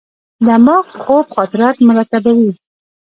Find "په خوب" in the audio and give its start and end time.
0.93-1.25